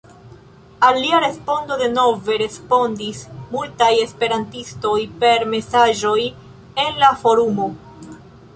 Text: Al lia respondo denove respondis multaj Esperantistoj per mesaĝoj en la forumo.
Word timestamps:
Al 0.85 0.95
lia 1.01 1.17
respondo 1.23 1.77
denove 1.81 2.37
respondis 2.43 3.19
multaj 3.51 3.91
Esperantistoj 4.07 4.97
per 5.25 5.47
mesaĝoj 5.55 6.19
en 6.87 7.01
la 7.05 7.13
forumo. 7.25 7.73